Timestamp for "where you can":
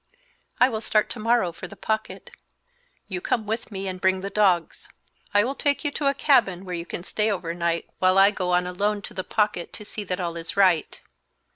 6.65-7.03